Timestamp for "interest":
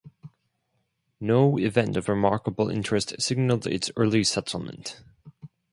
2.71-3.13